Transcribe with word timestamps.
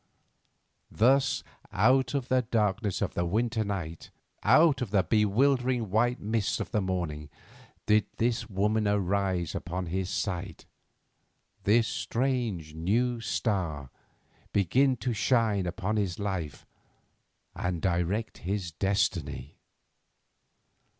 Thus, 0.89 1.43
out 1.71 2.15
of 2.15 2.27
the 2.27 2.41
darkness 2.41 3.03
of 3.03 3.13
the 3.13 3.23
winter 3.23 3.63
night, 3.63 4.09
out 4.41 4.81
of 4.81 4.89
the 4.89 5.03
bewildering 5.03 5.91
white 5.91 6.19
mists 6.19 6.59
of 6.59 6.71
the 6.71 6.81
morning, 6.81 7.29
did 7.85 8.07
this 8.17 8.49
woman 8.49 8.87
arise 8.87 9.53
upon 9.53 9.85
his 9.85 10.09
sight, 10.09 10.65
this 11.65 11.87
strange 11.87 12.73
new 12.73 13.19
star 13.21 13.91
begin 14.51 14.97
to 14.97 15.13
shine 15.13 15.67
upon 15.67 15.97
his 15.97 16.17
life 16.17 16.65
and 17.55 17.79
direct 17.79 18.39
his 18.39 18.71
destiny. 18.71 19.53